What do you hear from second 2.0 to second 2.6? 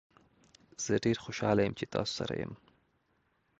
سره یم.